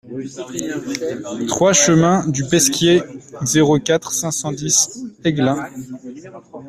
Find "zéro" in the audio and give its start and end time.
3.43-3.77